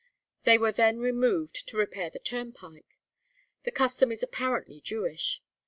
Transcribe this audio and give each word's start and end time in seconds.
'They 0.45 0.57
were 0.57 0.71
then 0.71 0.97
removed 0.97 1.67
to 1.69 1.77
repair 1.77 2.09
the 2.09 2.17
turnpike. 2.17 2.97
This 3.65 3.73
custom 3.75 4.11
is 4.11 4.23
apparently 4.23 4.81
Jewish. 4.81 5.43